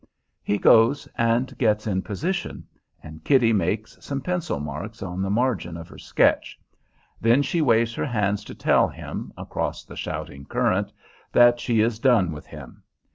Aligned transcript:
He 0.41 0.57
goes, 0.57 1.07
and 1.15 1.55
gets 1.59 1.85
in 1.85 2.01
position, 2.01 2.65
and 3.03 3.23
Kitty 3.23 3.53
makes 3.53 3.99
some 4.03 4.19
pencil 4.19 4.59
marks 4.59 5.03
on 5.03 5.21
the 5.21 5.29
margin 5.29 5.77
of 5.77 5.87
her 5.89 5.99
sketch. 5.99 6.59
Then 7.21 7.43
she 7.43 7.61
waves 7.61 7.93
her 7.93 8.07
hands 8.07 8.43
to 8.45 8.55
tell 8.55 8.87
him, 8.87 9.31
across 9.37 9.83
the 9.85 9.95
shouting 9.95 10.45
current, 10.45 10.91
that 11.31 11.59
she 11.59 11.81
is 11.81 11.99
done 11.99 12.31
with 12.31 12.47
him. 12.47 12.81